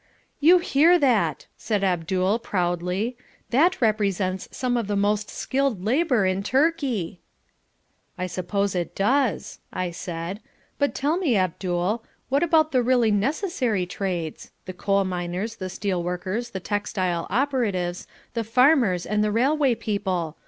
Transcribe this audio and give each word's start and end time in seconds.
"You 0.39 0.57
hear 0.57 0.97
that," 0.97 1.45
said 1.57 1.83
Abdul 1.83 2.39
proudly. 2.39 3.15
"That 3.51 3.79
represents 3.79 4.49
some 4.51 4.75
of 4.75 4.87
the 4.87 4.95
most 4.95 5.29
skilled 5.29 5.83
labour 5.85 6.25
in 6.25 6.41
Turkey." 6.41 7.19
"I 8.17 8.25
suppose 8.25 8.73
it 8.73 8.95
does," 8.95 9.59
I 9.71 9.91
said, 9.91 10.39
"but 10.79 10.95
tell 10.95 11.17
me 11.17 11.37
Abdul 11.37 12.03
what 12.29 12.41
about 12.41 12.71
the 12.71 12.81
really 12.81 13.11
necessary 13.11 13.85
trades, 13.85 14.49
the 14.65 14.73
coal 14.73 15.03
miners, 15.03 15.57
the 15.57 15.69
steel 15.69 16.01
workers, 16.01 16.49
the 16.49 16.59
textile 16.59 17.27
operatives, 17.29 18.07
the 18.33 18.43
farmers, 18.43 19.05
and 19.05 19.23
the 19.23 19.31
railway 19.31 19.75
people. 19.75 20.35